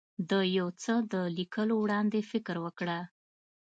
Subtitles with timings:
[0.29, 2.99] د یو څه د لیکلو وړاندې فکر وکړه.